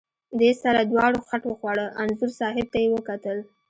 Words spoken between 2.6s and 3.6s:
ته یې وکتل.